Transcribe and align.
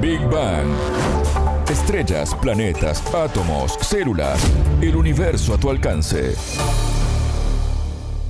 Big 0.00 0.20
Bang. 0.30 0.66
Estrellas, 1.68 2.34
planetas, 2.34 3.04
átomos, 3.14 3.76
células, 3.82 4.40
el 4.80 4.96
universo 4.96 5.52
a 5.52 5.60
tu 5.60 5.68
alcance. 5.68 6.34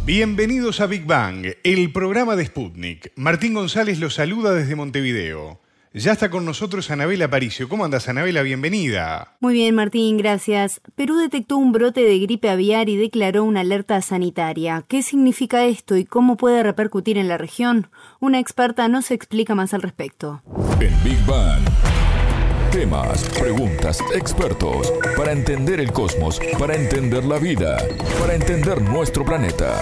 Bienvenidos 0.04 0.80
a 0.80 0.86
Big 0.86 1.06
Bang, 1.06 1.46
el 1.62 1.92
programa 1.92 2.34
de 2.34 2.46
Sputnik. 2.46 3.12
Martín 3.14 3.54
González 3.54 4.00
los 4.00 4.14
saluda 4.14 4.52
desde 4.52 4.74
Montevideo. 4.74 5.60
Ya 5.92 6.12
está 6.12 6.30
con 6.30 6.44
nosotros 6.44 6.88
Anabela 6.92 7.24
Aparicio. 7.24 7.68
¿Cómo 7.68 7.84
andas, 7.84 8.08
Anabela? 8.08 8.42
Bienvenida. 8.42 9.34
Muy 9.40 9.54
bien, 9.54 9.74
Martín, 9.74 10.18
gracias. 10.18 10.80
Perú 10.94 11.16
detectó 11.16 11.56
un 11.56 11.72
brote 11.72 12.02
de 12.02 12.16
gripe 12.20 12.48
aviar 12.48 12.88
y 12.88 12.96
declaró 12.96 13.42
una 13.42 13.62
alerta 13.62 14.00
sanitaria. 14.00 14.84
¿Qué 14.86 15.02
significa 15.02 15.64
esto 15.64 15.96
y 15.96 16.04
cómo 16.04 16.36
puede 16.36 16.62
repercutir 16.62 17.18
en 17.18 17.26
la 17.26 17.38
región? 17.38 17.88
Una 18.20 18.38
experta 18.38 18.86
nos 18.86 19.10
explica 19.10 19.56
más 19.56 19.74
al 19.74 19.82
respecto. 19.82 20.42
En 20.78 20.94
Big 21.02 21.18
Bang. 21.26 21.64
Temas, 22.70 23.28
preguntas, 23.30 23.98
expertos. 24.14 24.92
Para 25.16 25.32
entender 25.32 25.80
el 25.80 25.90
cosmos, 25.90 26.40
para 26.56 26.76
entender 26.76 27.24
la 27.24 27.40
vida, 27.40 27.78
para 28.20 28.36
entender 28.36 28.80
nuestro 28.80 29.24
planeta. 29.24 29.80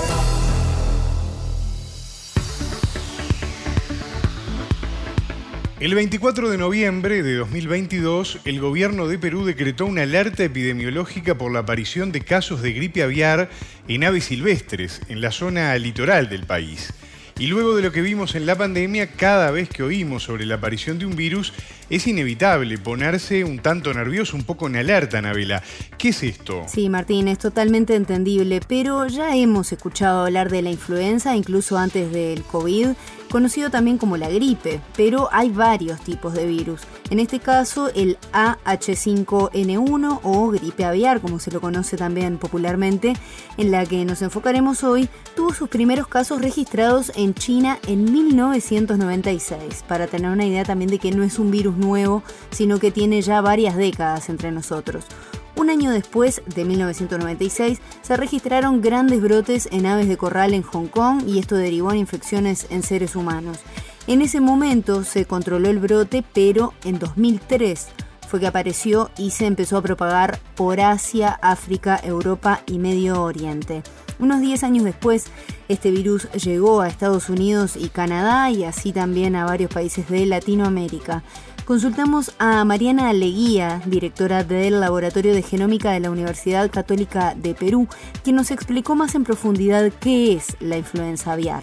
El 5.80 5.94
24 5.94 6.50
de 6.50 6.58
noviembre 6.58 7.22
de 7.22 7.36
2022, 7.36 8.40
el 8.44 8.58
gobierno 8.58 9.06
de 9.06 9.16
Perú 9.16 9.44
decretó 9.44 9.86
una 9.86 10.02
alerta 10.02 10.42
epidemiológica 10.42 11.38
por 11.38 11.52
la 11.52 11.60
aparición 11.60 12.10
de 12.10 12.22
casos 12.22 12.62
de 12.62 12.72
gripe 12.72 13.04
aviar 13.04 13.48
en 13.86 14.02
aves 14.02 14.24
silvestres 14.24 15.00
en 15.08 15.20
la 15.20 15.30
zona 15.30 15.78
litoral 15.78 16.28
del 16.28 16.46
país. 16.46 16.92
Y 17.38 17.46
luego 17.46 17.76
de 17.76 17.82
lo 17.82 17.92
que 17.92 18.02
vimos 18.02 18.34
en 18.34 18.46
la 18.46 18.56
pandemia, 18.56 19.12
cada 19.12 19.52
vez 19.52 19.68
que 19.68 19.84
oímos 19.84 20.24
sobre 20.24 20.46
la 20.46 20.56
aparición 20.56 20.98
de 20.98 21.06
un 21.06 21.14
virus, 21.14 21.52
es 21.88 22.08
inevitable 22.08 22.76
ponerse 22.78 23.44
un 23.44 23.60
tanto 23.60 23.94
nervioso, 23.94 24.36
un 24.36 24.42
poco 24.42 24.66
en 24.66 24.74
alerta, 24.74 25.22
Nabela. 25.22 25.62
¿Qué 25.96 26.08
es 26.08 26.24
esto? 26.24 26.64
Sí, 26.66 26.88
Martín, 26.88 27.28
es 27.28 27.38
totalmente 27.38 27.94
entendible, 27.94 28.60
pero 28.66 29.06
ya 29.06 29.36
hemos 29.36 29.70
escuchado 29.70 30.26
hablar 30.26 30.50
de 30.50 30.62
la 30.62 30.70
influenza, 30.70 31.36
incluso 31.36 31.78
antes 31.78 32.10
del 32.10 32.42
COVID, 32.42 32.88
conocido 33.28 33.70
también 33.70 33.98
como 33.98 34.16
la 34.16 34.28
gripe, 34.28 34.80
pero 34.96 35.28
hay 35.32 35.50
varios 35.50 36.00
tipos 36.00 36.34
de 36.34 36.46
virus. 36.46 36.82
En 37.10 37.20
este 37.20 37.38
caso, 37.40 37.90
el 37.94 38.18
AH5N1 38.32 40.20
o 40.22 40.48
gripe 40.48 40.84
aviar, 40.84 41.20
como 41.20 41.38
se 41.38 41.50
lo 41.50 41.60
conoce 41.60 41.96
también 41.96 42.38
popularmente, 42.38 43.14
en 43.56 43.70
la 43.70 43.86
que 43.86 44.04
nos 44.04 44.22
enfocaremos 44.22 44.84
hoy, 44.84 45.08
tuvo 45.36 45.54
sus 45.54 45.68
primeros 45.68 46.08
casos 46.08 46.40
registrados 46.40 47.12
en 47.16 47.34
China 47.34 47.78
en 47.86 48.10
1996, 48.10 49.84
para 49.86 50.06
tener 50.06 50.30
una 50.30 50.46
idea 50.46 50.64
también 50.64 50.90
de 50.90 50.98
que 50.98 51.12
no 51.12 51.22
es 51.22 51.38
un 51.38 51.50
virus 51.50 51.76
nuevo, 51.76 52.22
sino 52.50 52.78
que 52.78 52.90
tiene 52.90 53.22
ya 53.22 53.40
varias 53.40 53.76
décadas 53.76 54.28
entre 54.28 54.50
nosotros. 54.50 55.04
Un 55.58 55.70
año 55.70 55.90
después, 55.90 56.40
de 56.46 56.64
1996, 56.64 57.80
se 58.02 58.16
registraron 58.16 58.80
grandes 58.80 59.20
brotes 59.20 59.68
en 59.72 59.86
aves 59.86 60.06
de 60.06 60.16
corral 60.16 60.54
en 60.54 60.62
Hong 60.62 60.86
Kong 60.86 61.24
y 61.26 61.40
esto 61.40 61.56
derivó 61.56 61.90
en 61.90 61.98
infecciones 61.98 62.68
en 62.70 62.84
seres 62.84 63.16
humanos. 63.16 63.58
En 64.06 64.22
ese 64.22 64.40
momento 64.40 65.02
se 65.02 65.24
controló 65.24 65.68
el 65.68 65.80
brote, 65.80 66.22
pero 66.32 66.74
en 66.84 67.00
2003 67.00 67.88
fue 68.28 68.38
que 68.38 68.46
apareció 68.46 69.10
y 69.18 69.30
se 69.30 69.46
empezó 69.46 69.78
a 69.78 69.82
propagar 69.82 70.38
por 70.54 70.80
Asia, 70.80 71.36
África, 71.42 71.98
Europa 72.04 72.62
y 72.66 72.78
Medio 72.78 73.20
Oriente. 73.20 73.82
Unos 74.20 74.40
10 74.40 74.62
años 74.62 74.84
después, 74.84 75.26
este 75.68 75.90
virus 75.90 76.30
llegó 76.32 76.82
a 76.82 76.88
Estados 76.88 77.28
Unidos 77.30 77.74
y 77.76 77.88
Canadá 77.88 78.48
y 78.50 78.62
así 78.62 78.92
también 78.92 79.34
a 79.34 79.44
varios 79.44 79.72
países 79.72 80.08
de 80.08 80.24
Latinoamérica. 80.24 81.24
Consultamos 81.68 82.34
a 82.38 82.64
Mariana 82.64 83.12
Leguía, 83.12 83.82
directora 83.84 84.42
del 84.42 84.80
Laboratorio 84.80 85.34
de 85.34 85.42
Genómica 85.42 85.92
de 85.92 86.00
la 86.00 86.10
Universidad 86.10 86.70
Católica 86.70 87.34
de 87.36 87.52
Perú, 87.52 87.86
quien 88.24 88.36
nos 88.36 88.50
explicó 88.50 88.94
más 88.94 89.14
en 89.14 89.22
profundidad 89.22 89.92
qué 90.00 90.32
es 90.32 90.56
la 90.62 90.78
influenza 90.78 91.34
aviar. 91.34 91.62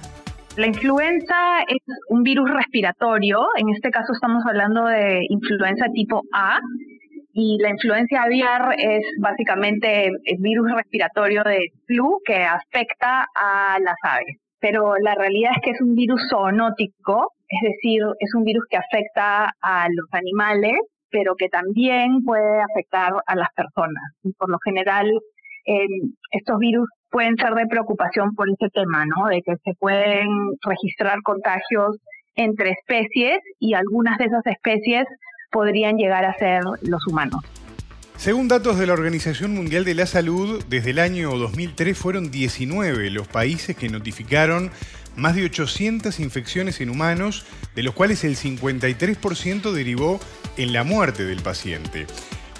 La 0.58 0.68
influenza 0.68 1.64
es 1.68 1.80
un 2.10 2.22
virus 2.22 2.52
respiratorio, 2.52 3.48
en 3.58 3.70
este 3.70 3.90
caso 3.90 4.14
estamos 4.14 4.44
hablando 4.46 4.86
de 4.86 5.26
influenza 5.28 5.88
tipo 5.92 6.22
A, 6.32 6.60
y 7.34 7.58
la 7.60 7.72
influencia 7.72 8.22
aviar 8.22 8.76
es 8.78 9.04
básicamente 9.20 10.06
el 10.06 10.38
virus 10.38 10.72
respiratorio 10.72 11.42
de 11.44 11.70
flu 11.88 12.20
que 12.24 12.44
afecta 12.44 13.26
a 13.34 13.80
las 13.80 13.98
aves. 14.04 14.38
Pero 14.60 14.98
la 14.98 15.16
realidad 15.16 15.54
es 15.56 15.62
que 15.64 15.72
es 15.72 15.82
un 15.82 15.96
virus 15.96 16.22
zoonótico, 16.30 17.32
es 17.48 17.62
decir, 17.62 18.02
es 18.20 18.34
un 18.36 18.44
virus 18.44 18.64
que 18.70 18.78
afecta 18.78 19.54
a 19.62 19.88
los 19.90 20.08
animales, 20.12 20.78
pero 21.10 21.36
que 21.36 21.48
también 21.50 22.24
puede 22.24 22.62
afectar 22.62 23.14
a 23.26 23.36
las 23.36 23.50
personas. 23.56 24.04
Y 24.24 24.34
por 24.34 24.50
lo 24.50 24.58
general, 24.64 25.10
estos 26.32 26.60
virus 26.60 26.90
pueden 27.10 27.38
ser 27.38 27.54
de 27.54 27.66
preocupación 27.68 28.36
por 28.36 28.50
ese 28.50 28.70
tema, 28.72 29.06
¿no? 29.06 29.28
De 29.28 29.42
que 29.42 29.56
se 29.64 29.74
pueden 29.80 30.28
registrar 30.64 31.22
contagios 31.24 31.98
entre 32.36 32.72
especies 32.72 33.40
y 33.60 33.74
algunas 33.74 34.18
de 34.18 34.26
esas 34.26 34.46
especies 34.46 35.06
podrían 35.52 35.96
llegar 35.96 36.26
a 36.26 36.34
ser 36.34 36.64
los 36.82 37.08
humanos. 37.08 37.42
Según 38.18 38.48
datos 38.48 38.78
de 38.78 38.88
la 38.88 38.94
Organización 38.94 39.54
Mundial 39.54 39.84
de 39.86 39.94
la 39.94 40.06
Salud, 40.06 40.64
desde 40.70 40.92
el 40.92 41.00
año 41.00 41.32
2003 41.32 41.98
fueron 41.98 42.32
19 42.32 43.10
los 43.10 43.28
países 43.28 43.76
que 43.76 43.90
notificaron 43.90 44.72
más 45.16 45.36
de 45.36 45.46
800 45.46 46.20
infecciones 46.20 46.81
en 46.81 46.90
humanos, 46.90 47.46
de 47.76 47.84
los 47.84 47.94
cuales 47.94 48.24
el 48.24 48.38
53% 48.38 49.72
derivó 49.72 50.20
en 50.58 50.74
la 50.74 50.84
muerte 50.84 51.26
del 51.26 51.42
paciente. 51.42 52.08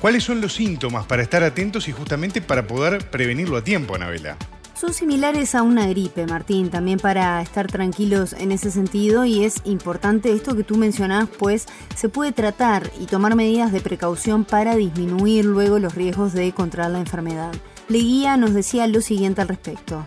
¿Cuáles 0.02 0.24
son 0.24 0.42
los 0.42 0.54
síntomas 0.54 1.06
para 1.06 1.24
estar 1.24 1.44
atentos 1.44 1.88
y 1.88 1.92
justamente 1.92 2.42
para 2.42 2.68
poder 2.68 3.10
prevenirlo 3.10 3.58
a 3.58 3.64
tiempo, 3.64 3.96
Anabela? 3.96 4.38
Son 4.76 4.94
similares 4.94 5.56
a 5.56 5.64
una 5.64 5.88
gripe, 5.88 6.28
Martín, 6.28 6.70
también 6.70 7.00
para 7.00 7.42
estar 7.42 7.68
tranquilos 7.68 8.34
en 8.34 8.52
ese 8.52 8.72
sentido 8.72 9.24
y 9.24 9.46
es 9.46 9.62
importante 9.64 10.34
esto 10.34 10.54
que 10.54 10.66
tú 10.66 10.76
mencionás, 10.76 11.30
pues 11.40 11.66
se 11.96 12.10
puede 12.10 12.34
tratar 12.34 12.92
y 13.00 13.06
tomar 13.06 13.36
medidas 13.36 13.72
de 13.72 13.80
precaución 13.80 14.44
para 14.44 14.76
disminuir 14.76 15.46
luego 15.46 15.80
los 15.80 15.96
riesgos 15.96 16.34
de 16.34 16.52
contraer 16.52 16.92
la 16.92 17.00
enfermedad. 17.00 17.54
Leguía 17.88 18.36
nos 18.36 18.54
decía 18.54 18.86
lo 18.88 19.00
siguiente 19.00 19.42
al 19.42 19.48
respecto. 19.48 20.06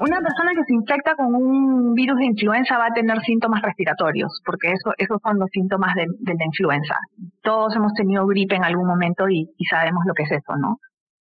Una 0.00 0.18
persona 0.22 0.52
que 0.54 0.64
se 0.64 0.72
infecta 0.72 1.14
con 1.14 1.34
un 1.34 1.92
virus 1.92 2.18
de 2.18 2.24
influenza 2.24 2.78
va 2.78 2.86
a 2.86 2.94
tener 2.94 3.20
síntomas 3.20 3.60
respiratorios, 3.60 4.40
porque 4.46 4.68
eso, 4.68 4.94
esos 4.96 5.18
son 5.22 5.38
los 5.38 5.50
síntomas 5.52 5.94
de, 5.94 6.06
la 6.06 6.44
influenza. 6.46 6.96
Todos 7.42 7.76
hemos 7.76 7.92
tenido 7.92 8.26
gripe 8.26 8.56
en 8.56 8.64
algún 8.64 8.86
momento 8.86 9.28
y, 9.28 9.46
sabemos 9.68 10.04
lo 10.06 10.14
que 10.14 10.22
es 10.22 10.32
eso, 10.32 10.56
¿no? 10.56 10.78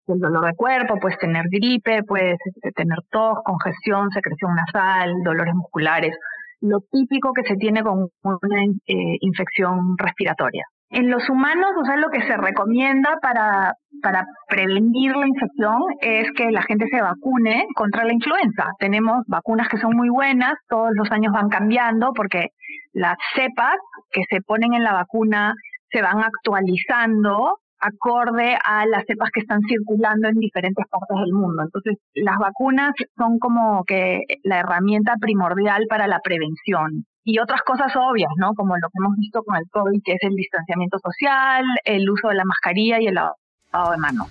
El 0.07 0.19
dolor 0.19 0.45
de 0.47 0.56
cuerpo, 0.56 1.00
puedes 1.00 1.19
tener 1.19 1.45
gripe, 1.51 2.01
puedes 2.01 2.39
este, 2.45 2.72
tener 2.72 2.97
tos, 3.11 3.38
congestión, 3.45 4.09
secreción 4.09 4.56
nasal, 4.56 5.22
dolores 5.23 5.53
musculares, 5.53 6.17
lo 6.61 6.79
típico 6.91 7.31
que 7.31 7.44
se 7.44 7.55
tiene 7.57 7.84
con 7.84 8.07
una 8.23 8.63
eh, 8.88 9.17
infección 9.22 9.95
respiratoria. 9.97 10.66
En 10.94 11.09
los 11.09 11.28
humanos, 11.28 11.72
o 11.81 11.86
sea, 11.86 11.98
lo 11.98 12.09
que 12.09 12.22
se 12.22 12.38
recomienda 12.38 13.18
para, 13.20 13.74
para 14.04 14.28
prevenir 14.48 15.16
la 15.16 15.28
infección 15.28 15.81
es 16.00 16.31
que 16.34 16.52
la 16.52 16.62
gente 16.62 16.86
se 16.88 17.02
vacune 17.02 17.66
contra 17.74 18.06
la 18.06 18.14
influenza. 18.14 18.70
Tenemos 18.78 19.24
vacunas 19.26 19.68
que 19.70 19.80
son 19.80 19.96
muy 19.96 20.09
buenas, 20.09 20.53
todos 20.70 20.92
los 20.94 21.09
años 21.09 21.34
van 21.34 21.50
cambiando 21.50 22.14
porque 22.14 22.50
las 22.94 23.18
cepas 23.34 23.76
que 24.12 24.22
se 24.30 24.42
ponen 24.42 24.76
en 24.76 24.84
la 24.84 24.94
vacuna 24.94 25.56
se 25.90 26.03
van 26.03 26.20
actualizando 26.20 27.58
acorde 27.80 28.56
a 28.64 28.86
las 28.86 29.03
cepas 29.08 29.32
que 29.34 29.40
están 29.40 29.62
circulando 29.68 30.28
en 30.28 30.36
diferentes 30.36 30.86
partes 30.92 31.18
del 31.26 31.34
mundo. 31.34 31.64
Entonces, 31.64 31.98
las 32.14 32.38
vacunas 32.38 32.94
son 33.18 33.40
como 33.40 33.84
que 33.84 34.22
la 34.44 34.59
herramienta 34.59 35.16
primordial 35.20 35.88
para 35.90 36.08
la 36.08 36.20
prevención 36.20 37.06
y 37.23 37.39
otras 37.39 37.61
cosas 37.61 37.91
obvias, 37.95 38.31
¿no? 38.38 38.53
Como 38.53 38.75
lo 38.75 38.89
que 38.89 38.97
hemos 39.00 39.17
visto 39.17 39.44
con 39.44 39.56
el 39.56 39.69
COVID, 39.69 40.01
que 40.03 40.13
es 40.13 40.23
el 40.23 40.35
distanciamiento 40.35 40.97
social, 41.00 41.64
el 41.85 42.09
uso 42.09 42.28
de 42.28 42.35
la 42.35 42.46
mascarilla 42.46 42.99
y 42.99 43.08
el 43.08 43.16
lavado 43.16 43.91
de 43.91 43.97
manos. 43.97 44.28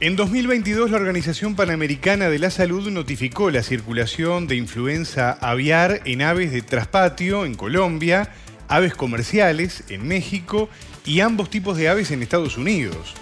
En 0.00 0.16
2022, 0.16 0.90
la 0.90 0.96
Organización 0.96 1.54
Panamericana 1.54 2.28
de 2.28 2.38
la 2.38 2.50
Salud 2.50 2.90
notificó 2.90 3.50
la 3.50 3.62
circulación 3.62 4.46
de 4.46 4.56
influenza 4.56 5.32
aviar 5.32 6.00
en 6.04 6.22
aves 6.22 6.52
de 6.52 6.62
traspatio 6.62 7.44
en 7.44 7.54
Colombia, 7.54 8.28
aves 8.68 8.94
comerciales 8.94 9.90
en 9.90 10.06
México 10.08 10.68
y 11.04 11.20
ambos 11.20 11.48
tipos 11.48 11.76
de 11.76 11.88
aves 11.88 12.10
en 12.10 12.22
Estados 12.22 12.58
Unidos. 12.58 13.14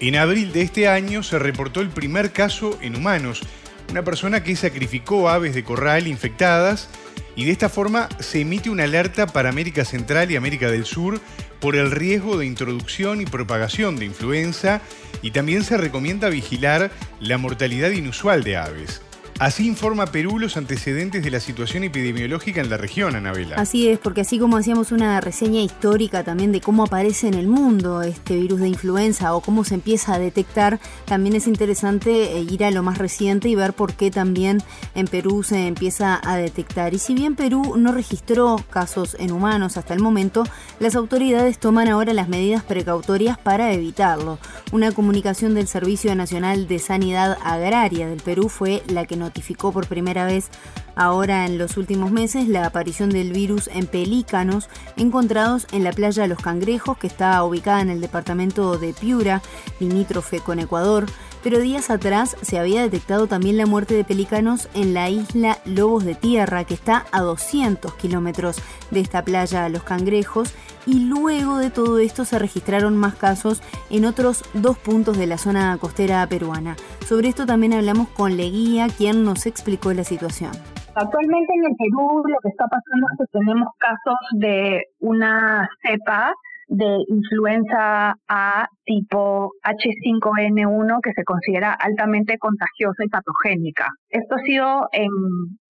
En 0.00 0.16
abril 0.16 0.52
de 0.52 0.62
este 0.62 0.88
año 0.88 1.22
se 1.22 1.38
reportó 1.38 1.80
el 1.80 1.88
primer 1.88 2.32
caso 2.32 2.78
en 2.80 2.96
humanos, 2.96 3.42
una 3.90 4.02
persona 4.02 4.42
que 4.42 4.56
sacrificó 4.56 5.28
aves 5.28 5.54
de 5.54 5.64
corral 5.64 6.06
infectadas 6.06 6.88
y 7.36 7.44
de 7.44 7.52
esta 7.52 7.68
forma 7.68 8.08
se 8.18 8.40
emite 8.40 8.70
una 8.70 8.84
alerta 8.84 9.26
para 9.26 9.48
América 9.48 9.84
Central 9.84 10.30
y 10.30 10.36
América 10.36 10.70
del 10.70 10.84
Sur 10.84 11.20
por 11.60 11.76
el 11.76 11.90
riesgo 11.90 12.36
de 12.36 12.46
introducción 12.46 13.20
y 13.20 13.26
propagación 13.26 13.96
de 13.96 14.04
influenza 14.04 14.80
y 15.22 15.30
también 15.30 15.64
se 15.64 15.76
recomienda 15.76 16.28
vigilar 16.28 16.90
la 17.20 17.38
mortalidad 17.38 17.90
inusual 17.90 18.42
de 18.42 18.56
aves. 18.56 19.02
Así 19.42 19.66
informa 19.66 20.06
Perú 20.06 20.38
los 20.38 20.56
antecedentes 20.56 21.24
de 21.24 21.28
la 21.32 21.40
situación 21.40 21.82
epidemiológica 21.82 22.60
en 22.60 22.70
la 22.70 22.76
región, 22.76 23.16
Anabela. 23.16 23.56
Así 23.56 23.88
es, 23.88 23.98
porque 23.98 24.20
así 24.20 24.38
como 24.38 24.56
hacíamos 24.56 24.92
una 24.92 25.20
reseña 25.20 25.60
histórica 25.60 26.22
también 26.22 26.52
de 26.52 26.60
cómo 26.60 26.84
aparece 26.84 27.26
en 27.26 27.34
el 27.34 27.48
mundo 27.48 28.02
este 28.02 28.36
virus 28.36 28.60
de 28.60 28.68
influenza 28.68 29.34
o 29.34 29.40
cómo 29.40 29.64
se 29.64 29.74
empieza 29.74 30.14
a 30.14 30.20
detectar, 30.20 30.78
también 31.06 31.34
es 31.34 31.48
interesante 31.48 32.38
eh, 32.38 32.46
ir 32.48 32.62
a 32.62 32.70
lo 32.70 32.84
más 32.84 32.98
reciente 32.98 33.48
y 33.48 33.56
ver 33.56 33.72
por 33.72 33.94
qué 33.94 34.12
también 34.12 34.62
en 34.94 35.08
Perú 35.08 35.42
se 35.42 35.66
empieza 35.66 36.20
a 36.22 36.36
detectar. 36.36 36.94
Y 36.94 37.00
si 37.00 37.12
bien 37.12 37.34
Perú 37.34 37.74
no 37.76 37.90
registró 37.90 38.64
casos 38.70 39.16
en 39.18 39.32
humanos 39.32 39.76
hasta 39.76 39.92
el 39.92 39.98
momento, 39.98 40.44
las 40.78 40.94
autoridades 40.94 41.58
toman 41.58 41.88
ahora 41.88 42.12
las 42.12 42.28
medidas 42.28 42.62
precautorias 42.62 43.38
para 43.38 43.72
evitarlo. 43.72 44.38
Una 44.70 44.92
comunicación 44.92 45.54
del 45.54 45.66
Servicio 45.66 46.14
Nacional 46.14 46.68
de 46.68 46.78
Sanidad 46.78 47.36
Agraria 47.42 48.06
del 48.06 48.22
Perú 48.22 48.48
fue 48.48 48.84
la 48.86 49.04
que 49.04 49.16
notificó 49.32 49.72
por 49.72 49.86
primera 49.86 50.26
vez 50.26 50.50
ahora 50.94 51.46
en 51.46 51.56
los 51.56 51.78
últimos 51.78 52.10
meses 52.10 52.48
la 52.48 52.66
aparición 52.66 53.08
del 53.08 53.32
virus 53.32 53.70
en 53.72 53.86
pelícanos 53.86 54.68
encontrados 54.98 55.66
en 55.72 55.84
la 55.84 55.92
playa 55.92 56.26
Los 56.26 56.38
Cangrejos, 56.38 56.98
que 56.98 57.06
está 57.06 57.42
ubicada 57.42 57.80
en 57.80 57.88
el 57.88 58.02
departamento 58.02 58.76
de 58.76 58.92
Piura, 58.92 59.40
limítrofe 59.80 60.40
con 60.40 60.58
Ecuador. 60.58 61.06
Pero 61.42 61.60
días 61.60 61.88
atrás 61.88 62.36
se 62.42 62.58
había 62.58 62.82
detectado 62.82 63.26
también 63.26 63.56
la 63.56 63.64
muerte 63.64 63.94
de 63.94 64.04
pelícanos 64.04 64.68
en 64.74 64.92
la 64.92 65.08
isla 65.08 65.58
Lobos 65.64 66.04
de 66.04 66.14
Tierra, 66.14 66.64
que 66.64 66.74
está 66.74 67.06
a 67.10 67.22
200 67.22 67.94
kilómetros 67.94 68.58
de 68.90 69.00
esta 69.00 69.24
playa 69.24 69.68
Los 69.70 69.82
Cangrejos, 69.82 70.52
y 70.86 71.06
luego 71.06 71.58
de 71.58 71.70
todo 71.70 71.98
esto 71.98 72.24
se 72.24 72.38
registraron 72.38 72.96
más 72.96 73.14
casos 73.14 73.62
en 73.90 74.04
otros 74.04 74.42
dos 74.54 74.78
puntos 74.78 75.18
de 75.18 75.26
la 75.26 75.38
zona 75.38 75.76
costera 75.78 76.26
peruana. 76.26 76.76
Sobre 77.06 77.28
esto 77.28 77.46
también 77.46 77.72
hablamos 77.72 78.08
con 78.08 78.36
Leguía, 78.36 78.86
quien 78.96 79.24
nos 79.24 79.46
explicó 79.46 79.92
la 79.92 80.04
situación. 80.04 80.52
Actualmente 80.94 81.52
en 81.54 81.64
el 81.70 81.76
Perú 81.76 82.22
lo 82.26 82.38
que 82.42 82.48
está 82.48 82.66
pasando 82.66 83.06
es 83.12 83.18
que 83.18 83.38
tenemos 83.38 83.68
casos 83.78 84.16
de 84.32 84.82
una 85.00 85.68
cepa 85.82 86.32
de 86.68 87.04
influenza 87.08 88.14
A 88.28 88.66
tipo 88.84 89.52
H5N1 89.62 91.00
que 91.02 91.12
se 91.12 91.24
considera 91.24 91.72
altamente 91.72 92.38
contagiosa 92.38 93.04
y 93.04 93.08
patogénica. 93.08 93.88
Esto 94.08 94.36
ha 94.36 94.38
sido 94.38 94.88
en, 94.92 95.10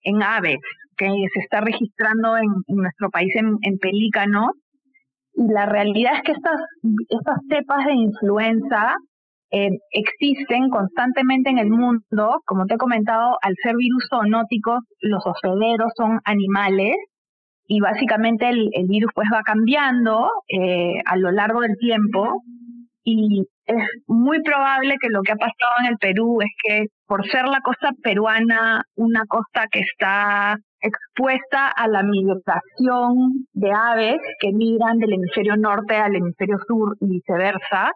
en 0.03 0.23
aves, 0.23 0.59
que 0.97 1.07
se 1.07 1.39
está 1.39 1.61
registrando 1.61 2.37
en, 2.37 2.47
nuestro 2.67 3.09
país 3.09 3.33
en, 3.35 3.57
en, 3.61 3.77
pelícanos. 3.79 4.51
Y 5.35 5.47
la 5.51 5.65
realidad 5.65 6.13
es 6.15 6.21
que 6.23 6.31
estas, 6.33 6.59
estas 7.09 7.37
cepas 7.49 7.85
de 7.85 7.93
influenza 7.93 8.95
eh, 9.51 9.69
existen 9.91 10.69
constantemente 10.69 11.49
en 11.49 11.59
el 11.59 11.69
mundo. 11.69 12.41
Como 12.45 12.65
te 12.65 12.75
he 12.75 12.77
comentado, 12.77 13.37
al 13.41 13.55
ser 13.61 13.75
virus 13.75 14.07
zoonóticos, 14.09 14.79
los 15.01 15.23
hospederos 15.25 15.91
son 15.95 16.19
animales 16.25 16.95
y 17.67 17.79
básicamente 17.79 18.49
el, 18.49 18.69
virus 18.87 19.11
pues 19.15 19.27
va 19.33 19.41
cambiando 19.43 20.29
eh, 20.47 20.95
a 21.05 21.17
lo 21.17 21.31
largo 21.31 21.61
del 21.61 21.77
tiempo 21.77 22.43
y 23.03 23.45
es 23.65 23.83
muy 24.07 24.41
probable 24.41 24.95
que 24.99 25.09
lo 25.09 25.21
que 25.21 25.31
ha 25.31 25.35
pasado 25.35 25.73
en 25.81 25.91
el 25.91 25.97
Perú 25.97 26.39
es 26.41 26.49
que 26.63 26.85
por 27.07 27.25
ser 27.27 27.45
la 27.45 27.61
costa 27.61 27.91
peruana 28.01 28.83
una 28.95 29.23
costa 29.27 29.67
que 29.71 29.79
está 29.79 30.57
expuesta 30.81 31.69
a 31.69 31.87
la 31.87 32.03
migración 32.03 33.45
de 33.53 33.71
aves 33.71 34.17
que 34.39 34.51
migran 34.51 34.97
del 34.97 35.13
hemisferio 35.13 35.55
norte 35.55 35.95
al 35.95 36.15
hemisferio 36.15 36.57
sur 36.67 36.97
y 36.99 37.07
viceversa, 37.07 37.91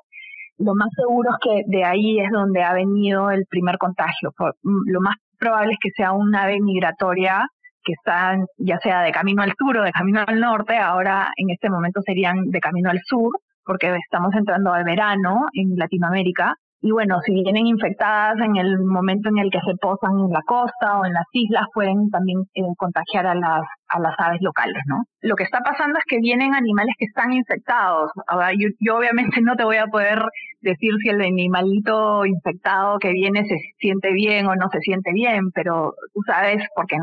lo 0.58 0.74
más 0.74 0.88
seguro 0.96 1.31
es 1.31 1.38
que 1.42 1.64
de 1.68 1.84
ahí 1.84 2.19
es 2.19 2.30
donde 2.31 2.64
ha 2.64 2.74
venido 2.74 3.30
el 3.30 3.46
primer 3.50 3.78
contagio. 3.78 4.31
Lo 4.64 5.02
más 5.02 5.16
probable 5.38 5.74
es 5.74 5.80
que 5.81 5.92
sea 5.96 6.14
un 6.14 6.34
ave 6.36 6.60
migratoria 6.62 7.46
que 7.84 7.94
están 7.94 8.46
ya 8.58 8.78
sea 8.80 9.02
de 9.02 9.12
camino 9.12 9.44
al 9.44 9.54
sur 9.58 9.78
o 9.78 9.84
de 9.84 9.92
camino 9.92 10.24
al 10.25 10.40
norte, 10.40 10.78
ahora 10.78 11.31
en 11.38 11.50
este 11.50 11.69
momento 11.69 12.02
serían 12.06 12.50
de 12.50 12.60
camino 12.60 12.90
al 12.90 13.00
sur, 13.06 13.31
porque 13.68 13.94
estamos 13.96 14.34
entrando 14.34 14.74
al 14.74 14.86
verano 14.86 15.46
en 15.54 15.75
Latinoamérica. 15.75 16.56
Y 16.80 16.92
bueno, 16.92 17.18
si 17.25 17.34
vienen 17.34 17.66
infectadas 17.66 18.38
en 18.40 18.56
el 18.56 18.78
momento 18.80 19.30
en 19.30 19.40
el 19.40 19.50
que 19.50 19.60
se 19.66 19.75
posan 19.81 20.19
en 20.19 20.30
la 20.30 20.42
costa 20.46 21.00
o 21.00 21.06
en 21.06 21.14
las 21.14 21.25
islas, 21.34 21.66
pueden 21.74 22.10
también 22.12 22.42
eh, 22.54 22.62
contagiar 22.78 23.25
a 23.25 23.34
las, 23.34 23.64
a 23.90 24.00
las 24.00 24.14
aves 24.19 24.40
locales, 24.42 24.84
¿no? 24.86 25.02
Lo 25.22 25.36
que 25.36 25.44
está 25.44 25.60
pasando 25.62 25.98
es 25.98 26.06
que 26.08 26.19
vienen 26.19 26.54
animales 26.54 26.94
que 27.00 27.06
están 27.06 27.34
infectados. 27.34 28.12
Ahora, 28.28 28.52
yo, 28.54 28.69
yo 28.80 28.98
obviamente 28.98 29.42
no 29.42 29.56
te 29.56 29.64
voy 29.64 29.78
a 29.78 29.88
poder 29.88 30.22
decir 30.62 30.92
si 31.02 31.10
el 31.10 31.22
animalito 31.22 32.25
infectado 32.25 33.00
que 33.00 33.12
viene 33.12 33.44
se 33.46 33.58
siente 33.80 34.14
bien 34.14 34.46
o 34.46 34.56
no 34.56 34.69
se 34.69 34.80
siente 34.80 35.12
bien, 35.14 35.50
pero 35.56 35.94
tú 36.14 36.22
sabes, 36.28 36.64
porque 36.75 36.96
en, 36.96 37.02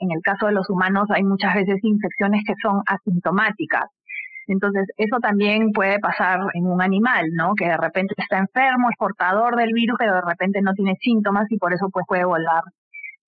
en 0.00 0.10
el 0.10 0.20
caso 0.22 0.46
de 0.46 0.52
los 0.52 0.68
humanos 0.68 1.08
hay 1.10 1.22
muchas 1.22 1.54
veces 1.54 1.78
infecciones 1.82 2.42
que 2.44 2.54
son 2.60 2.82
asintomáticas. 2.86 3.84
Entonces, 4.46 4.88
eso 4.96 5.18
también 5.20 5.72
puede 5.72 5.98
pasar 6.00 6.40
en 6.54 6.66
un 6.66 6.82
animal, 6.82 7.26
¿no? 7.32 7.54
Que 7.54 7.66
de 7.66 7.76
repente 7.76 8.14
está 8.16 8.38
enfermo, 8.38 8.90
es 8.90 8.96
portador 8.98 9.56
del 9.56 9.72
virus, 9.72 9.96
pero 9.98 10.14
de 10.14 10.22
repente 10.22 10.60
no 10.62 10.72
tiene 10.74 10.96
síntomas 11.00 11.50
y 11.50 11.58
por 11.58 11.72
eso 11.72 11.88
pues 11.92 12.04
puede 12.08 12.24
volar 12.24 12.62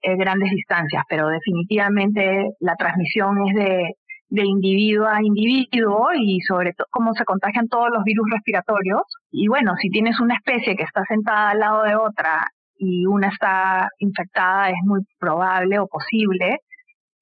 eh, 0.02 0.16
grandes 0.16 0.50
distancias. 0.50 1.04
Pero 1.08 1.28
definitivamente 1.28 2.50
la 2.60 2.76
transmisión 2.76 3.46
es 3.48 3.54
de, 3.54 3.94
de 4.28 4.44
individuo 4.44 5.06
a 5.06 5.22
individuo 5.22 6.08
y 6.14 6.40
sobre 6.40 6.72
todo 6.72 6.86
cómo 6.90 7.12
se 7.14 7.24
contagian 7.24 7.68
todos 7.68 7.90
los 7.92 8.04
virus 8.04 8.26
respiratorios. 8.32 9.02
Y 9.30 9.48
bueno, 9.48 9.74
si 9.80 9.90
tienes 9.90 10.20
una 10.20 10.34
especie 10.34 10.76
que 10.76 10.82
está 10.82 11.02
sentada 11.08 11.50
al 11.50 11.60
lado 11.60 11.82
de 11.84 11.96
otra 11.96 12.48
y 12.76 13.06
una 13.06 13.28
está 13.28 13.88
infectada, 13.98 14.70
es 14.70 14.82
muy 14.84 15.02
probable 15.18 15.78
o 15.78 15.86
posible 15.86 16.58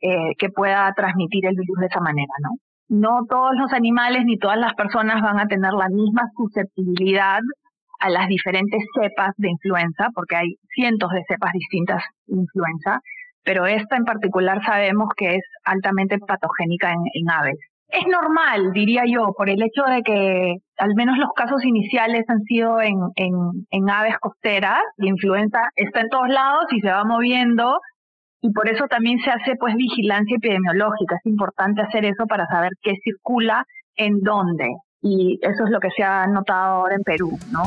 eh, 0.00 0.34
que 0.38 0.48
pueda 0.48 0.92
transmitir 0.94 1.46
el 1.46 1.56
virus 1.56 1.78
de 1.78 1.86
esa 1.86 2.00
manera, 2.00 2.32
¿no? 2.42 2.50
No 2.88 3.20
todos 3.28 3.52
los 3.56 3.72
animales 3.72 4.24
ni 4.24 4.38
todas 4.38 4.58
las 4.58 4.74
personas 4.74 5.22
van 5.22 5.38
a 5.38 5.46
tener 5.46 5.72
la 5.72 5.88
misma 5.88 6.28
susceptibilidad 6.36 7.40
a 8.00 8.10
las 8.10 8.28
diferentes 8.28 8.82
cepas 9.00 9.32
de 9.36 9.50
influenza, 9.50 10.08
porque 10.14 10.36
hay 10.36 10.56
cientos 10.74 11.10
de 11.10 11.22
cepas 11.28 11.52
distintas 11.52 12.02
de 12.26 12.40
influenza, 12.40 13.00
pero 13.44 13.66
esta 13.66 13.96
en 13.96 14.04
particular 14.04 14.62
sabemos 14.64 15.08
que 15.16 15.36
es 15.36 15.44
altamente 15.64 16.18
patogénica 16.18 16.92
en, 16.92 17.30
aves. 17.30 17.58
Es 17.88 18.06
normal, 18.06 18.72
diría 18.72 19.02
yo, 19.06 19.32
por 19.36 19.50
el 19.50 19.62
hecho 19.62 19.84
de 19.84 20.02
que 20.02 20.56
al 20.78 20.94
menos 20.94 21.18
los 21.18 21.30
casos 21.34 21.62
iniciales 21.64 22.24
han 22.28 22.40
sido 22.42 22.80
en, 22.80 22.96
en, 23.16 23.34
en 23.70 23.90
aves 23.90 24.16
costeras. 24.18 24.80
La 24.96 25.08
influenza 25.08 25.60
está 25.76 26.00
en 26.00 26.08
todos 26.08 26.28
lados 26.28 26.64
y 26.72 26.80
se 26.80 26.90
va 26.90 27.04
moviendo 27.04 27.78
y 28.42 28.52
por 28.52 28.68
eso 28.68 28.86
también 28.88 29.18
se 29.20 29.30
hace 29.30 29.56
pues 29.58 29.74
vigilancia 29.76 30.36
epidemiológica. 30.36 31.16
Es 31.16 31.26
importante 31.26 31.80
hacer 31.80 32.04
eso 32.04 32.26
para 32.26 32.46
saber 32.48 32.72
qué 32.82 32.94
circula 33.02 33.64
en 33.96 34.20
dónde. 34.20 34.66
Y 35.00 35.38
eso 35.42 35.64
es 35.64 35.70
lo 35.70 35.78
que 35.78 35.90
se 35.96 36.02
ha 36.02 36.26
notado 36.26 36.80
ahora 36.80 36.96
en 36.96 37.02
Perú, 37.02 37.38
¿no? 37.52 37.62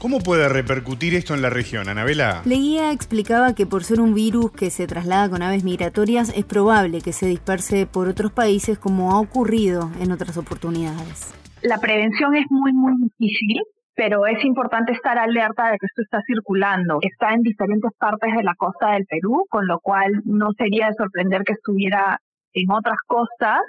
¿Cómo 0.00 0.20
puede 0.20 0.50
repercutir 0.50 1.14
esto 1.14 1.34
en 1.34 1.40
la 1.40 1.48
región, 1.48 1.88
Anabela? 1.88 2.42
Leguía 2.44 2.92
explicaba 2.92 3.54
que 3.54 3.64
por 3.64 3.84
ser 3.84 4.02
un 4.02 4.12
virus 4.12 4.52
que 4.52 4.68
se 4.68 4.86
traslada 4.86 5.30
con 5.30 5.42
aves 5.42 5.64
migratorias 5.64 6.30
es 6.36 6.44
probable 6.44 7.00
que 7.00 7.14
se 7.14 7.26
disperse 7.26 7.86
por 7.86 8.08
otros 8.08 8.30
países 8.30 8.78
como 8.78 9.12
ha 9.12 9.20
ocurrido 9.20 9.90
en 10.00 10.12
otras 10.12 10.36
oportunidades. 10.36 11.32
La 11.62 11.78
prevención 11.78 12.36
es 12.36 12.44
muy, 12.50 12.74
muy 12.74 12.92
difícil 13.18 13.62
pero 13.94 14.26
es 14.26 14.44
importante 14.44 14.92
estar 14.92 15.18
alerta 15.18 15.70
de 15.70 15.78
que 15.78 15.86
esto 15.86 16.02
está 16.02 16.20
circulando. 16.26 16.98
Está 17.00 17.32
en 17.32 17.42
diferentes 17.42 17.92
partes 17.98 18.34
de 18.34 18.42
la 18.42 18.54
costa 18.56 18.92
del 18.92 19.06
Perú, 19.06 19.44
con 19.48 19.66
lo 19.66 19.78
cual 19.80 20.22
no 20.24 20.50
sería 20.58 20.88
de 20.88 20.94
sorprender 20.94 21.42
que 21.44 21.52
estuviera 21.52 22.18
en 22.52 22.70
otras 22.70 22.98
costas, 23.06 23.60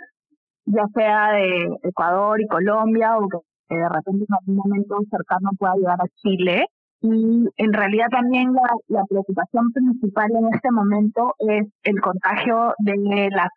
ya 0.65 0.84
sea 0.94 1.32
de 1.34 1.67
Ecuador 1.84 2.41
y 2.41 2.48
Colombia, 2.48 3.17
o 3.17 3.27
que 3.27 3.75
de 3.75 3.89
repente 3.89 4.25
en 4.27 4.36
algún 4.39 4.55
momento 4.55 4.98
cercano 5.10 5.51
pueda 5.58 5.75
llegar 5.75 6.00
a 6.01 6.10
Chile. 6.22 6.65
Y 7.01 7.46
en 7.58 7.74
realidad 7.74 8.08
también 8.10 8.51
la, 8.88 9.03
preocupación 9.08 9.72
principal 9.74 10.32
en 10.32 10.55
este 10.55 10.72
momento 10.72 11.36
es 11.38 11.67
el 11.84 12.01
contagio 12.01 12.74
de 12.79 13.29
las 13.29 13.50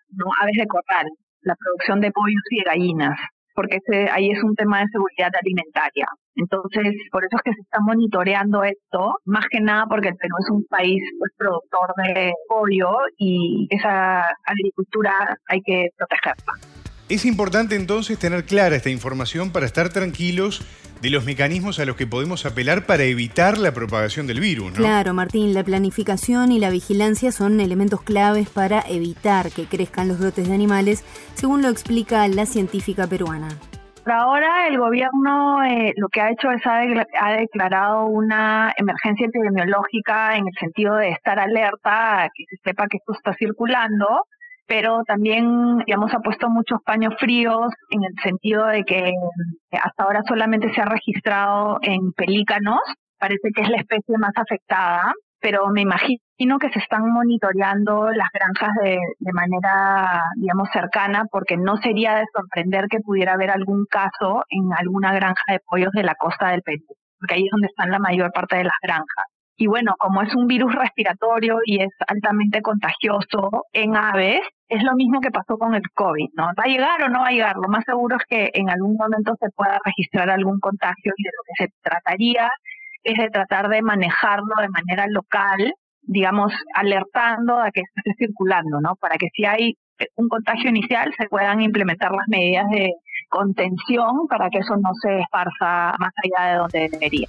aves 0.43 0.57
de 0.59 0.67
corral, 0.67 1.07
la 1.43 1.55
producción 1.55 2.01
de 2.01 2.11
pollos 2.11 2.43
y 2.51 2.59
de 2.59 2.65
gallinas 2.65 3.19
porque 3.59 3.79
ese, 3.85 4.09
ahí 4.09 4.31
es 4.31 4.41
un 4.45 4.55
tema 4.55 4.79
de 4.79 4.87
seguridad 4.93 5.33
alimentaria. 5.43 6.07
Entonces, 6.37 6.95
por 7.11 7.25
eso 7.25 7.35
es 7.35 7.43
que 7.43 7.53
se 7.55 7.63
está 7.63 7.81
monitoreando 7.81 8.63
esto, 8.63 9.15
más 9.25 9.47
que 9.51 9.61
nada 9.61 9.85
porque 9.89 10.11
el 10.11 10.15
Perú 10.15 10.37
es 10.39 10.51
un 10.51 10.65
país 10.67 11.03
pues, 11.19 11.33
productor 11.37 11.93
de 12.07 12.33
pollo 12.49 12.93
y 13.17 13.67
esa 13.71 14.29
agricultura 14.47 15.37
hay 15.49 15.61
que 15.63 15.89
protegerla. 15.97 16.78
Es 17.09 17.25
importante 17.25 17.75
entonces 17.75 18.19
tener 18.19 18.45
clara 18.45 18.77
esta 18.77 18.91
información 18.91 19.51
para 19.51 19.65
estar 19.65 19.89
tranquilos 19.89 20.61
de 21.01 21.09
los 21.09 21.25
mecanismos 21.25 21.79
a 21.79 21.87
los 21.87 21.97
que 21.97 22.07
podemos 22.07 22.45
apelar 22.45 22.85
para 22.85 23.05
evitar 23.05 23.57
la 23.57 23.73
propagación 23.73 24.27
del 24.27 24.41
virus, 24.41 24.73
¿no? 24.73 24.77
Claro, 24.77 25.15
Martín, 25.15 25.55
la 25.55 25.65
planificación 25.65 26.53
y 26.53 26.59
la 26.59 26.69
vigilancia 26.69 27.33
son 27.33 27.61
elementos 27.61 28.03
claves 28.03 28.51
para 28.51 28.83
evitar 28.87 29.51
que 29.51 29.65
crezcan 29.65 30.09
los 30.09 30.19
brotes 30.19 30.49
de 30.49 30.55
animales, 30.55 31.03
según 31.33 31.63
lo 31.63 31.69
explica 31.69 32.29
la 32.29 32.45
científica 32.45 33.07
peruana. 33.07 33.49
Por 34.05 34.13
ahora 34.13 34.69
el 34.69 34.79
gobierno 34.79 35.65
eh, 35.65 35.95
lo 35.97 36.09
que 36.09 36.21
ha 36.21 36.31
hecho 36.31 36.51
es 36.51 36.67
ha, 36.67 36.81
ha, 36.81 37.33
declarado 37.39 38.05
una 38.05 38.75
emergencia 38.77 39.27
epidemiológica 39.27 40.37
en 40.37 40.47
el 40.47 40.55
sentido 40.61 40.97
de 40.97 41.11
estar 41.11 41.39
alerta 41.39 42.29
que 42.35 42.45
se 42.51 42.57
sepa 42.65 42.87
que 42.87 42.99
esto 42.99 43.15
está 43.15 43.33
circulando, 43.33 44.25
pero 44.69 45.03
también 45.05 45.79
digamos 45.79 46.15
ha 46.15 46.21
puesto 46.21 46.49
muchos 46.51 46.81
paños 46.85 47.15
fríos 47.19 47.73
en 47.91 48.05
el 48.05 48.15
sentido 48.23 48.67
de 48.67 48.85
que 48.85 49.13
hasta 49.73 50.05
ahora 50.05 50.23
solamente 50.29 50.73
se 50.75 50.83
ha 50.83 50.85
registrado 50.85 51.79
en 51.81 52.13
pelícanos, 52.13 52.81
parece 53.19 53.51
que 53.55 53.63
es 53.63 53.71
la 53.71 53.79
especie 53.79 54.19
más 54.19 54.33
afectada, 54.37 55.13
pero 55.41 55.69
me 55.69 55.81
imagino 55.81 56.59
que 56.61 56.71
se 56.71 56.81
están 56.81 57.11
monitoreando 57.11 58.11
las 58.11 58.29
granjas 58.33 58.71
de, 58.83 58.99
de, 59.19 59.33
manera, 59.33 60.23
digamos, 60.37 60.69
cercana, 60.73 61.25
porque 61.31 61.57
no 61.57 61.77
sería 61.79 62.17
de 62.17 62.25
sorprender 62.35 62.87
que 62.91 63.01
pudiera 63.01 63.35
haber 63.35 63.51
algún 63.51 63.87
caso 63.87 64.45
en 64.51 64.73
alguna 64.77 65.15
granja 65.15 65.43
de 65.49 65.61
pollos 65.67 65.93
de 65.93 66.03
la 66.03 66.15
costa 66.17 66.51
del 66.51 66.63
Perú, 66.63 66.85
porque 67.19 67.37
ahí 67.37 67.45
es 67.45 67.51
donde 67.51 67.69
están 67.69 67.91
la 67.91 67.99
mayor 67.99 68.33
parte 68.33 68.57
de 68.57 68.65
las 68.65 68.77
granjas. 68.83 69.25
Y 69.61 69.67
bueno, 69.67 69.97
como 69.99 70.23
es 70.23 70.33
un 70.37 70.47
virus 70.47 70.73
respiratorio 70.73 71.59
y 71.65 71.83
es 71.83 71.91
altamente 72.07 72.63
contagioso 72.63 73.65
en 73.73 73.97
aves, 73.97 74.41
es 74.69 74.85
lo 74.85 74.95
mismo 74.95 75.21
que 75.21 75.33
pasó 75.33 75.59
con 75.59 75.75
el 75.75 75.83
COVID, 75.95 76.29
¿no? 76.35 76.45
¿Va 76.57 76.63
a 76.65 76.69
llegar 76.69 77.03
o 77.03 77.09
no 77.09 77.21
va 77.21 77.29
a 77.29 77.33
llegar? 77.33 77.57
Lo 77.57 77.69
más 77.69 77.85
seguro 77.85 78.17
es 78.17 78.23
que 78.29 78.51
en 78.55 78.71
algún 78.71 78.97
momento 78.97 79.35
se 79.41 79.51
pueda 79.51 79.81
registrar 79.85 80.31
algún 80.31 80.61
contagio 80.61 81.13
y 81.17 81.23
de 81.25 81.31
lo 81.31 81.43
que 81.45 81.65
se 81.65 81.73
trataría 81.83 82.49
es 83.03 83.19
de 83.19 83.31
tratar 83.31 83.69
de 83.69 83.83
manejarlo 83.83 84.55
de 84.61 84.69
manera 84.69 85.09
local, 85.09 85.75
digamos, 86.03 86.53
alertando 86.75 87.59
a 87.59 87.73
que 87.73 87.81
esté 87.81 88.13
circulando, 88.17 88.81
¿no? 88.81 88.95
Para 88.95 89.17
que 89.17 89.27
si 89.35 89.45
hay 89.45 89.75
un 90.15 90.29
contagio 90.29 90.71
inicial 90.71 91.13
se 91.19 91.27
puedan 91.29 91.61
implementar 91.63 92.13
las 92.13 92.29
medidas 92.29 92.69
de 92.71 92.93
contención 93.29 94.29
para 94.29 94.51
que 94.51 94.59
eso 94.59 94.77
no 94.77 94.91
se 95.03 95.19
esparza 95.19 95.97
más 95.99 96.13
allá 96.23 96.53
de 96.53 96.59
donde 96.59 96.89
debería. 96.91 97.29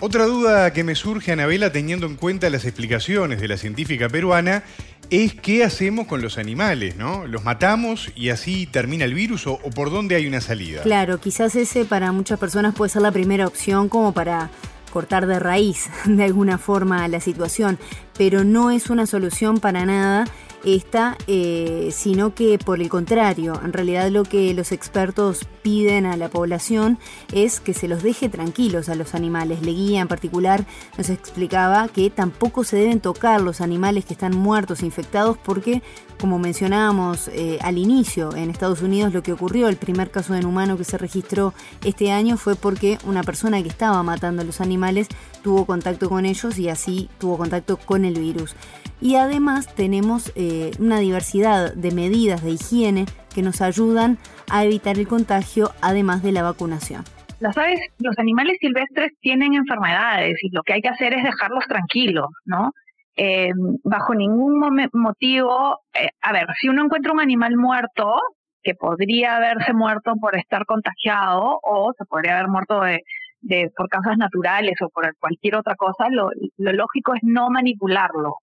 Otra 0.00 0.26
duda 0.26 0.72
que 0.72 0.84
me 0.84 0.94
surge, 0.94 1.32
Anabela, 1.32 1.72
teniendo 1.72 2.06
en 2.06 2.14
cuenta 2.14 2.48
las 2.50 2.64
explicaciones 2.64 3.40
de 3.40 3.48
la 3.48 3.56
científica 3.56 4.08
peruana, 4.08 4.62
es 5.10 5.34
qué 5.34 5.64
hacemos 5.64 6.06
con 6.06 6.22
los 6.22 6.38
animales, 6.38 6.94
¿no? 6.94 7.26
¿Los 7.26 7.42
matamos 7.42 8.12
y 8.14 8.28
así 8.28 8.66
termina 8.66 9.04
el 9.04 9.14
virus 9.14 9.48
o, 9.48 9.58
por 9.58 9.90
dónde 9.90 10.14
hay 10.14 10.28
una 10.28 10.40
salida? 10.40 10.82
Claro, 10.82 11.18
quizás 11.18 11.56
ese 11.56 11.84
para 11.84 12.12
muchas 12.12 12.38
personas 12.38 12.76
puede 12.76 12.90
ser 12.90 13.02
la 13.02 13.10
primera 13.10 13.48
opción 13.48 13.88
como 13.88 14.12
para 14.12 14.50
cortar 14.92 15.26
de 15.26 15.40
raíz 15.40 15.90
de 16.04 16.22
alguna 16.22 16.58
forma 16.58 17.08
la 17.08 17.20
situación, 17.20 17.76
pero 18.16 18.44
no 18.44 18.70
es 18.70 18.90
una 18.90 19.04
solución 19.04 19.58
para 19.58 19.84
nada 19.84 20.26
esta, 20.64 21.16
eh, 21.26 21.90
sino 21.92 22.34
que 22.34 22.58
por 22.58 22.80
el 22.80 22.88
contrario, 22.88 23.60
en 23.64 23.72
realidad 23.72 24.10
lo 24.10 24.22
que 24.24 24.54
los 24.54 24.70
expertos 24.70 25.48
piden 25.68 26.06
a 26.06 26.16
la 26.16 26.30
población 26.30 26.98
es 27.30 27.60
que 27.60 27.74
se 27.74 27.88
los 27.88 28.02
deje 28.02 28.30
tranquilos 28.30 28.88
a 28.88 28.94
los 28.94 29.14
animales. 29.14 29.60
Leguía 29.60 30.00
en 30.00 30.08
particular 30.08 30.64
nos 30.96 31.10
explicaba 31.10 31.88
que 31.88 32.08
tampoco 32.08 32.64
se 32.64 32.78
deben 32.78 33.00
tocar 33.00 33.42
los 33.42 33.60
animales 33.60 34.06
que 34.06 34.14
están 34.14 34.34
muertos, 34.34 34.82
infectados, 34.82 35.36
porque 35.36 35.82
como 36.18 36.38
mencionábamos 36.38 37.28
eh, 37.28 37.58
al 37.60 37.76
inicio, 37.76 38.34
en 38.34 38.48
Estados 38.48 38.80
Unidos 38.80 39.12
lo 39.12 39.22
que 39.22 39.34
ocurrió, 39.34 39.68
el 39.68 39.76
primer 39.76 40.10
caso 40.10 40.34
en 40.34 40.46
humano 40.46 40.78
que 40.78 40.84
se 40.84 40.96
registró 40.96 41.52
este 41.84 42.12
año 42.12 42.38
fue 42.38 42.56
porque 42.56 42.96
una 43.04 43.22
persona 43.22 43.62
que 43.62 43.68
estaba 43.68 44.02
matando 44.02 44.40
a 44.40 44.46
los 44.46 44.62
animales 44.62 45.08
tuvo 45.42 45.66
contacto 45.66 46.08
con 46.08 46.24
ellos 46.24 46.58
y 46.58 46.70
así 46.70 47.10
tuvo 47.18 47.36
contacto 47.36 47.76
con 47.76 48.06
el 48.06 48.18
virus. 48.18 48.56
Y 49.02 49.16
además 49.16 49.74
tenemos 49.74 50.32
eh, 50.34 50.72
una 50.78 50.98
diversidad 50.98 51.74
de 51.74 51.90
medidas 51.90 52.42
de 52.42 52.52
higiene 52.52 53.06
que 53.38 53.42
nos 53.44 53.60
ayudan 53.60 54.18
a 54.50 54.64
evitar 54.64 54.98
el 54.98 55.06
contagio, 55.06 55.70
además 55.80 56.24
de 56.24 56.32
la 56.32 56.42
vacunación. 56.42 57.04
Las 57.38 57.56
aves, 57.56 57.78
los 58.00 58.18
animales 58.18 58.56
silvestres 58.60 59.12
tienen 59.20 59.54
enfermedades 59.54 60.42
y 60.42 60.50
lo 60.50 60.64
que 60.64 60.72
hay 60.72 60.80
que 60.80 60.88
hacer 60.88 61.14
es 61.14 61.22
dejarlos 61.22 61.64
tranquilos, 61.68 62.26
¿no? 62.44 62.72
Eh, 63.14 63.52
bajo 63.84 64.16
ningún 64.16 64.58
motivo, 64.92 65.82
eh, 65.94 66.08
a 66.20 66.32
ver, 66.32 66.46
si 66.60 66.68
uno 66.68 66.82
encuentra 66.84 67.12
un 67.12 67.20
animal 67.20 67.56
muerto, 67.56 68.16
que 68.60 68.74
podría 68.74 69.36
haberse 69.36 69.72
muerto 69.72 70.14
por 70.20 70.36
estar 70.36 70.64
contagiado 70.66 71.60
o 71.62 71.92
se 71.96 72.04
podría 72.06 72.38
haber 72.38 72.48
muerto 72.48 72.80
de, 72.80 73.70
por 73.76 73.88
causas 73.88 74.18
naturales 74.18 74.74
o 74.82 74.88
por 74.88 75.14
cualquier 75.20 75.54
otra 75.54 75.76
cosa, 75.76 76.08
lo, 76.10 76.30
lo 76.56 76.72
lógico 76.72 77.14
es 77.14 77.20
no 77.22 77.50
manipularlo. 77.50 78.34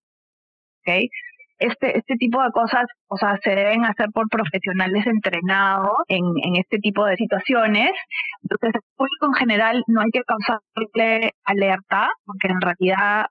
¿okay? 0.84 1.10
Este, 1.58 1.98
este 1.98 2.16
tipo 2.16 2.42
de 2.44 2.52
cosas, 2.52 2.86
o 3.08 3.18
sea, 3.18 3.38
se 3.44 3.52
deben 3.52 3.86
hacer 3.86 4.10
por 4.14 4.28
profesionales 4.30 5.06
entrenados 5.08 5.96
en, 6.08 6.24
en 6.44 6.56
este 6.58 6.80
tipo 6.80 7.06
de 7.06 7.16
situaciones. 7.16 7.92
Entonces, 8.44 8.72
el 8.76 8.82
público 8.98 9.28
en 9.28 9.34
general 9.34 9.84
no 9.88 10.02
hay 10.02 10.10
que 10.12 10.22
causarle 10.24 11.32
alerta, 11.46 12.10
porque 12.26 12.48
en 12.48 12.62
realidad 12.62 13.28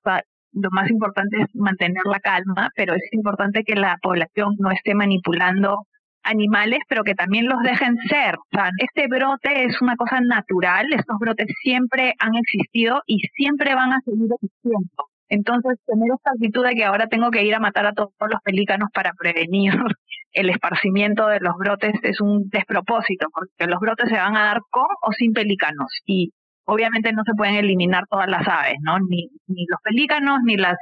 lo 0.52 0.70
más 0.70 0.90
importante 0.90 1.42
es 1.42 1.48
mantener 1.54 2.02
la 2.04 2.20
calma, 2.20 2.70
pero 2.76 2.94
es 2.94 3.02
importante 3.12 3.64
que 3.64 3.74
la 3.74 3.98
población 4.00 4.54
no 4.58 4.70
esté 4.70 4.94
manipulando 4.94 5.86
animales, 6.22 6.80
pero 6.88 7.04
que 7.04 7.14
también 7.14 7.46
los 7.46 7.60
dejen 7.62 7.96
ser. 8.08 8.36
O 8.36 8.46
sea, 8.50 8.70
este 8.78 9.06
brote 9.08 9.64
es 9.64 9.80
una 9.82 9.96
cosa 9.96 10.20
natural, 10.20 10.86
estos 10.92 11.18
brotes 11.18 11.46
siempre 11.62 12.14
han 12.18 12.34
existido 12.34 13.02
y 13.06 13.18
siempre 13.34 13.74
van 13.74 13.92
a 13.92 14.00
seguir 14.04 14.28
existiendo. 14.32 15.13
Entonces, 15.28 15.78
tener 15.86 16.08
esta 16.14 16.30
actitud 16.30 16.64
de 16.64 16.74
que 16.74 16.84
ahora 16.84 17.06
tengo 17.08 17.30
que 17.30 17.44
ir 17.44 17.54
a 17.54 17.60
matar 17.60 17.86
a 17.86 17.92
todos 17.94 18.12
los 18.20 18.40
pelícanos 18.42 18.90
para 18.92 19.12
prevenir 19.14 19.72
el 20.32 20.50
esparcimiento 20.50 21.26
de 21.28 21.40
los 21.40 21.56
brotes 21.56 21.94
es 22.02 22.20
un 22.20 22.48
despropósito, 22.50 23.28
porque 23.32 23.70
los 23.70 23.80
brotes 23.80 24.08
se 24.08 24.16
van 24.16 24.36
a 24.36 24.44
dar 24.44 24.60
con 24.70 24.86
o 25.02 25.12
sin 25.12 25.32
pelícanos. 25.32 25.90
Y 26.06 26.32
obviamente 26.64 27.12
no 27.12 27.22
se 27.24 27.34
pueden 27.34 27.56
eliminar 27.56 28.04
todas 28.08 28.28
las 28.28 28.46
aves, 28.46 28.76
¿no? 28.82 28.98
Ni, 28.98 29.28
ni 29.46 29.66
los 29.68 29.80
pelícanos, 29.82 30.40
ni 30.44 30.56
las 30.56 30.76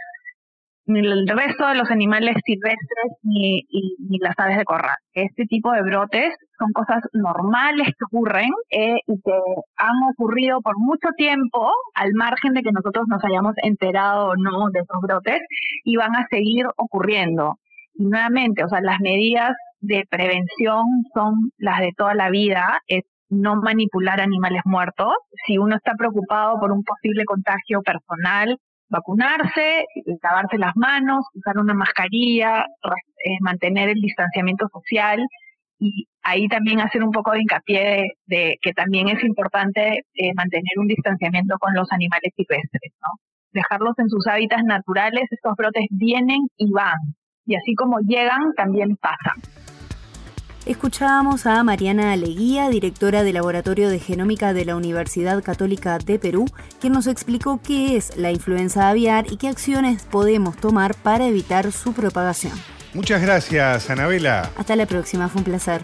ni 0.92 1.00
el 1.00 1.26
resto 1.28 1.66
de 1.66 1.75
los 1.75 1.90
animales 1.90 2.37
silvestres, 2.44 3.12
ni, 3.22 3.62
ni 3.99 4.18
las 4.18 4.34
aves 4.38 4.58
de 4.58 4.64
corral. 4.64 4.96
Este 5.14 5.44
tipo 5.46 5.72
de 5.72 5.82
brotes 5.82 6.34
son 6.58 6.72
cosas 6.72 7.02
normales 7.12 7.88
que 7.88 8.04
ocurren 8.04 8.50
eh, 8.70 8.96
y 9.06 9.20
que 9.20 9.38
han 9.76 10.11
ocurrido 10.12 10.61
por 10.61 10.78
mucho 10.78 11.08
tiempo, 11.16 11.70
al 11.94 12.12
margen 12.14 12.54
de 12.54 12.62
que 12.62 12.72
nosotros 12.72 13.06
nos 13.08 13.25
hayamos 13.25 13.54
enterado 13.62 14.28
o 14.28 14.37
no 14.37 14.70
de 14.72 14.80
esos 14.80 15.00
brotes, 15.02 15.40
y 15.84 15.96
van 15.96 16.14
a 16.14 16.26
seguir 16.30 16.66
ocurriendo. 16.76 17.56
Y 17.94 18.04
nuevamente, 18.04 18.64
o 18.64 18.68
sea, 18.68 18.80
las 18.80 19.00
medidas 19.00 19.52
de 19.80 20.04
prevención 20.08 20.84
son 21.14 21.50
las 21.58 21.80
de 21.80 21.92
toda 21.96 22.14
la 22.14 22.30
vida, 22.30 22.80
es 22.87 23.02
no 23.28 23.56
manipular 23.56 24.20
animales 24.20 24.62
muertos. 24.64 25.14
Si 25.46 25.58
uno 25.58 25.76
está 25.76 25.94
preocupado 25.94 26.61
por 26.61 26.70
un 26.70 26.84
posible 26.84 27.25
contagio 27.25 27.82
personal, 27.82 28.58
vacunarse, 28.92 29.87
lavarse 30.22 30.58
las 30.58 30.76
manos, 30.76 31.25
usar 31.34 31.58
una 31.58 31.75
mascarilla, 31.75 32.66
eh, 33.25 33.38
mantener 33.40 33.88
el 33.88 34.00
distanciamiento 34.00 34.68
social 34.68 35.18
y 35.78 36.06
ahí 36.22 36.46
también 36.46 36.80
hacer 36.80 37.02
un 37.02 37.11
poco 37.11 37.32
de 37.32 37.40
hincapié 37.40 38.12
de, 38.26 38.58
que 38.61 38.72
también 38.72 39.08
es 39.08 39.25
importante 39.25 40.04
eh, 40.14 40.34
mantener 40.34 40.75
un 40.76 40.87
distanciamiento 40.87 41.56
con 41.58 41.75
los 41.75 41.90
animales 41.90 42.32
silvestres, 42.37 42.92
¿no? 43.02 43.08
Dejarlos 43.52 43.99
en 43.99 44.08
sus 44.08 44.26
hábitats 44.26 44.64
naturales, 44.64 45.25
estos 45.30 45.54
brotes 45.56 45.87
vienen 45.90 46.40
y 46.56 46.70
van, 46.70 47.00
y 47.46 47.56
así 47.56 47.75
como 47.75 47.99
llegan, 48.00 48.52
también 48.56 48.96
pasan. 48.96 49.40
Escuchábamos 50.64 51.47
a 51.47 51.64
Mariana 51.64 52.14
Leguía, 52.14 52.69
directora 52.69 53.25
del 53.25 53.35
Laboratorio 53.35 53.88
de 53.90 53.99
Genómica 53.99 54.52
de 54.52 54.64
la 54.64 54.76
Universidad 54.76 55.42
Católica 55.42 55.99
de 55.99 56.21
Perú, 56.21 56.45
quien 56.81 56.92
nos 56.92 57.09
explicó 57.09 57.61
qué 57.61 57.97
es 57.97 58.16
la 58.16 58.31
influenza 58.31 58.88
aviar 58.88 59.26
y 59.33 59.38
qué 59.38 59.49
acciones 59.49 60.04
podemos 60.04 60.57
tomar 60.57 60.95
para 60.95 61.26
evitar 61.26 61.73
su 61.73 61.92
propagación. 61.92 62.52
Muchas 62.95 63.21
gracias, 63.21 63.90
Anabela. 63.90 64.50
Hasta 64.57 64.76
la 64.76 64.87
próxima, 64.87 65.28
fue 65.28 65.40
un 65.40 65.45
placer. 65.47 65.83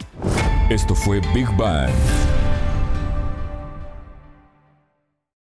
Esto 0.71 0.95
fue 0.95 1.21
Big 1.35 1.49
Bang. 1.57 1.91